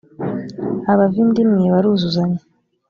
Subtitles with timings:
[0.91, 2.41] abavindimwe baruzuzanya.